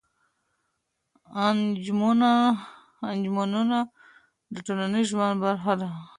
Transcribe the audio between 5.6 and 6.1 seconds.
ده.